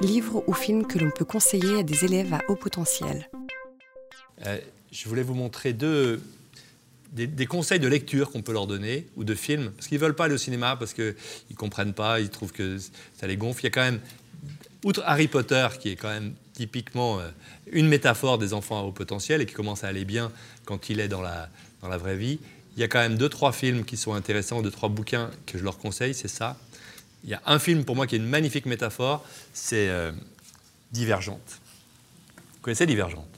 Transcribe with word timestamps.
livres 0.00 0.42
ou 0.46 0.54
films 0.54 0.86
que 0.86 0.98
l'on 0.98 1.10
peut 1.10 1.24
conseiller 1.24 1.80
à 1.80 1.82
des 1.82 2.04
élèves 2.04 2.32
à 2.32 2.40
haut 2.48 2.56
potentiel. 2.56 3.28
Euh, 4.46 4.58
je 4.90 5.08
voulais 5.08 5.22
vous 5.22 5.34
montrer 5.34 5.72
deux, 5.72 6.20
des, 7.12 7.46
conseils 7.46 7.80
de 7.80 7.88
lecture 7.88 8.30
qu'on 8.30 8.42
peut 8.42 8.52
leur 8.52 8.66
donner 8.66 9.06
ou 9.16 9.24
de 9.24 9.34
films, 9.34 9.70
parce 9.72 9.88
qu'ils 9.88 9.98
ne 9.98 10.02
veulent 10.02 10.14
pas 10.14 10.24
aller 10.24 10.34
au 10.34 10.38
cinéma, 10.38 10.76
parce 10.76 10.94
qu'ils 10.94 11.14
ne 11.50 11.56
comprennent 11.56 11.92
pas, 11.92 12.20
ils 12.20 12.30
trouvent 12.30 12.52
que 12.52 12.78
ça 13.18 13.26
les 13.26 13.36
gonfle. 13.36 13.60
Il 13.60 13.64
y 13.64 13.66
a 13.66 13.70
quand 13.70 13.82
même, 13.82 14.00
outre 14.84 15.02
Harry 15.04 15.28
Potter, 15.28 15.68
qui 15.78 15.90
est 15.90 15.96
quand 15.96 16.08
même 16.08 16.34
typiquement 16.54 17.20
euh, 17.20 17.28
une 17.70 17.88
métaphore 17.88 18.38
des 18.38 18.54
enfants 18.54 18.80
à 18.80 18.82
haut 18.82 18.92
potentiel 18.92 19.40
et 19.40 19.46
qui 19.46 19.54
commence 19.54 19.84
à 19.84 19.88
aller 19.88 20.04
bien 20.04 20.32
quand 20.64 20.88
il 20.88 21.00
est 21.00 21.08
dans 21.08 21.22
la, 21.22 21.48
dans 21.82 21.88
la 21.88 21.98
vraie 21.98 22.16
vie, 22.16 22.38
il 22.76 22.80
y 22.80 22.84
a 22.84 22.88
quand 22.88 23.00
même 23.00 23.16
deux, 23.16 23.28
trois 23.28 23.52
films 23.52 23.84
qui 23.84 23.96
sont 23.96 24.14
intéressants, 24.14 24.62
deux, 24.62 24.70
trois 24.70 24.88
bouquins 24.88 25.30
que 25.46 25.58
je 25.58 25.64
leur 25.64 25.78
conseille, 25.78 26.14
c'est 26.14 26.28
ça. 26.28 26.56
Il 27.24 27.30
y 27.30 27.34
a 27.34 27.42
un 27.46 27.58
film 27.58 27.84
pour 27.84 27.96
moi 27.96 28.06
qui 28.06 28.14
est 28.14 28.18
une 28.18 28.26
magnifique 28.26 28.66
métaphore, 28.66 29.24
c'est 29.52 29.88
euh, 29.88 30.12
Divergente. 30.92 31.60
Vous 32.54 32.60
connaissez 32.62 32.86
Divergente? 32.86 33.28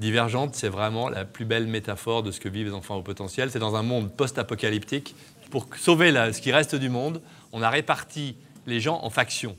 Divergente, 0.00 0.54
c'est 0.54 0.68
vraiment 0.68 1.08
la 1.08 1.24
plus 1.24 1.44
belle 1.44 1.66
métaphore 1.66 2.22
de 2.22 2.30
ce 2.30 2.40
que 2.40 2.48
vivent 2.48 2.68
les 2.68 2.72
enfants 2.72 2.96
au 2.96 3.02
potentiel. 3.02 3.50
C'est 3.50 3.58
dans 3.58 3.76
un 3.76 3.82
monde 3.82 4.10
post-apocalyptique. 4.12 5.14
Pour 5.50 5.68
sauver 5.76 6.10
ce 6.32 6.40
qui 6.40 6.50
reste 6.50 6.74
du 6.74 6.88
monde, 6.88 7.20
on 7.52 7.62
a 7.62 7.70
réparti 7.70 8.34
les 8.66 8.80
gens 8.80 9.00
en 9.02 9.10
factions. 9.10 9.56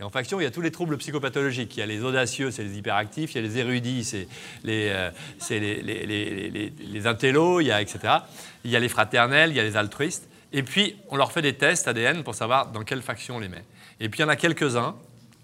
Et 0.00 0.02
en 0.02 0.10
faction, 0.10 0.40
il 0.40 0.44
y 0.44 0.46
a 0.46 0.50
tous 0.50 0.60
les 0.60 0.72
troubles 0.72 0.96
psychopathologiques. 0.98 1.76
Il 1.76 1.80
y 1.80 1.82
a 1.82 1.86
les 1.86 2.02
audacieux, 2.02 2.50
c'est 2.50 2.64
les 2.64 2.76
hyperactifs. 2.78 3.34
Il 3.34 3.36
y 3.36 3.38
a 3.38 3.42
les 3.42 3.58
érudits, 3.58 4.02
c'est 4.02 4.26
les, 4.64 4.88
euh, 4.90 5.10
les, 5.50 7.06
intellos, 7.06 7.60
il 7.60 7.66
y 7.66 7.72
a, 7.72 7.80
etc. 7.80 8.00
Il 8.64 8.72
y 8.72 8.76
a 8.76 8.80
les 8.80 8.88
fraternels, 8.88 9.50
il 9.50 9.56
y 9.56 9.60
a 9.60 9.62
les 9.62 9.76
altruistes. 9.76 10.28
Et 10.56 10.62
puis, 10.62 10.96
on 11.08 11.16
leur 11.16 11.32
fait 11.32 11.42
des 11.42 11.54
tests 11.54 11.88
ADN 11.88 12.22
pour 12.22 12.36
savoir 12.36 12.68
dans 12.68 12.84
quelle 12.84 13.02
faction 13.02 13.36
on 13.36 13.38
les 13.40 13.48
met. 13.48 13.64
Et 13.98 14.08
puis, 14.08 14.20
il 14.20 14.22
y 14.22 14.24
en 14.24 14.28
a 14.28 14.36
quelques-uns, 14.36 14.94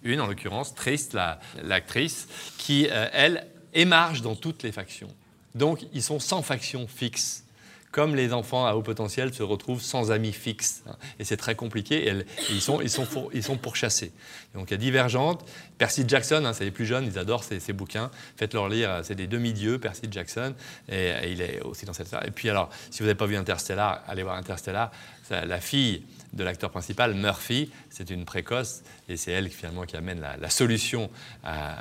une 0.05 0.20
en 0.20 0.28
l'occurrence, 0.28 0.73
Triste, 0.73 1.19
l'actrice, 1.60 2.28
qui, 2.58 2.86
euh, 2.89 3.08
elle, 3.12 3.48
émarge 3.75 4.22
dans 4.22 4.36
toutes 4.36 4.62
les 4.62 4.70
factions. 4.70 5.12
Donc, 5.56 5.81
ils 5.92 6.03
sont 6.03 6.20
sans 6.20 6.42
faction 6.42 6.86
fixe 6.86 7.42
comme 7.91 8.14
les 8.14 8.33
enfants 8.33 8.66
à 8.66 8.74
haut 8.74 8.83
potentiel 8.83 9.34
se 9.34 9.42
retrouvent 9.42 9.80
sans 9.80 10.10
amis 10.10 10.33
fixes. 10.33 10.83
Hein. 10.86 10.96
Et 11.19 11.24
c'est 11.24 11.36
très 11.36 11.55
compliqué, 11.55 12.08
et, 12.08 12.24
ils, 12.50 12.60
sont, 12.60 12.80
ils, 12.80 12.91
sont 12.91 13.06
ils 13.32 13.42
sont 13.42 13.56
pourchassés. 13.56 14.12
donc 14.55 14.70
il 14.70 14.72
y 14.72 14.74
a 14.74 14.78
Divergente, 14.78 15.44
Percy 15.78 16.05
Jackson, 16.06 16.44
hein, 16.44 16.52
c'est 16.52 16.64
les 16.64 16.70
plus 16.70 16.86
jeunes, 16.86 17.05
ils 17.06 17.19
adorent 17.19 17.44
ces, 17.44 17.72
bouquins. 17.72 18.10
Faites-leur 18.36 18.69
lire, 18.69 19.00
c'est 19.02 19.14
des 19.14 19.27
demi-dieux, 19.27 19.78
Percy 19.78 20.08
Jackson, 20.10 20.55
et, 20.88 21.12
il 21.30 21.41
est 21.41 21.60
aussi 21.62 21.84
dans 21.84 21.92
cette... 21.92 22.14
Et 22.24 22.30
puis 22.30 22.48
alors, 22.50 22.70
si 22.91 23.00
vous 23.00 23.06
n'avez 23.06 23.16
pas 23.16 23.27
vu 23.27 23.36
Interstellar, 23.36 24.02
allez 24.06 24.22
voir 24.22 24.36
Interstellar. 24.36 24.91
La 25.30 25.60
fille 25.60 26.02
de 26.33 26.45
l'acteur 26.45 26.70
principal, 26.70 27.14
Murphy. 27.14 27.70
C'est 27.91 28.11
une 28.11 28.25
précoce 28.25 28.83
et 29.09 29.17
c'est 29.17 29.33
elle 29.33 29.48
finalement 29.48 29.84
qui 29.84 29.97
amène 29.97 30.20
la, 30.20 30.50
solution 30.50 31.11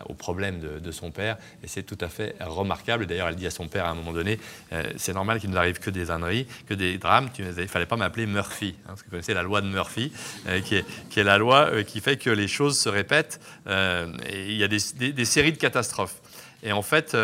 au 0.08 0.14
problème 0.14 0.60
de, 0.60 0.92
son 0.92 1.12
père. 1.12 1.38
Et 1.64 1.68
c'est 1.68 1.84
tout 1.84 1.98
à 2.02 2.08
fait 2.08 2.36
remarquable. 2.40 3.06
D'ailleurs, 3.06 3.28
elle 3.28 3.36
dit 3.36 3.48
à 3.48 3.52
son 3.52 3.68
père 3.68 3.86
à 3.86 3.90
un 3.90 3.96
moment 3.96 4.14
donné 4.14 4.40
euh, 4.74 4.84
C'est 4.98 5.14
normal 5.14 5.40
qu'il 5.40 5.50
ne 5.50 5.56
arrive 5.56 5.80
que 5.80 5.90
des 5.90 6.12
âneries, 6.12 6.48
que 6.68 6.74
des 6.74 6.98
drames. 6.98 7.30
Il 7.38 7.46
ne 7.46 7.68
fallait 7.68 7.86
pas 7.86 7.98
m'appeler 7.98 8.26
Murphy. 8.26 8.76
Hein, 8.80 8.88
parce 8.88 9.02
que 9.02 9.06
vous 9.06 9.12
connaissez 9.12 9.34
la 9.34 9.44
loi 9.44 9.62
de 9.62 9.68
Murphy, 9.68 10.12
euh, 10.48 10.62
qui, 10.62 10.76
est, 10.76 11.24
la 11.24 11.38
loi 11.38 11.70
euh, 11.72 11.84
qui 11.84 12.02
fait 12.02 12.18
que 12.18 12.30
les 12.30 12.48
choses 12.48 12.80
se 12.80 12.90
répètent. 12.90 13.40
il 13.68 14.56
y 14.56 14.64
a 14.64 14.68
des, 14.68 15.12
des, 15.12 15.26
séries 15.26 15.52
de 15.52 15.58
catastrophes. 15.58 16.22
Et 16.64 16.72
en 16.72 16.82
fait, 16.82 17.16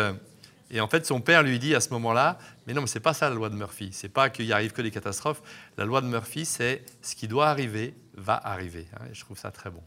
et 0.70 0.80
en 0.80 0.88
fait, 0.88 1.06
son 1.06 1.20
père 1.20 1.42
lui 1.42 1.58
dit 1.58 1.74
à 1.74 1.80
ce 1.80 1.90
moment-là, 1.90 2.38
mais 2.66 2.74
non, 2.74 2.80
mais 2.80 2.86
c'est 2.86 3.00
pas 3.00 3.14
ça 3.14 3.28
la 3.28 3.34
loi 3.34 3.48
de 3.48 3.54
Murphy. 3.54 3.90
C'est 3.92 4.08
pas 4.08 4.30
qu'il 4.30 4.52
arrive 4.52 4.72
que 4.72 4.82
des 4.82 4.90
catastrophes. 4.90 5.42
La 5.76 5.84
loi 5.84 6.00
de 6.00 6.06
Murphy, 6.06 6.44
c'est 6.44 6.84
ce 7.02 7.14
qui 7.14 7.28
doit 7.28 7.48
arriver 7.48 7.94
va 8.14 8.34
arriver. 8.34 8.86
Hein, 8.94 9.04
et 9.10 9.14
je 9.14 9.20
trouve 9.20 9.38
ça 9.38 9.50
très 9.50 9.70
bon. 9.70 9.82